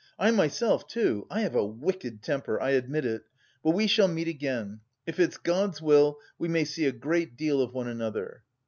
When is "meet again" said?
4.07-4.79